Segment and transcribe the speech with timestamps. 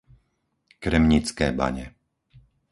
[0.83, 1.85] Kremnické Bane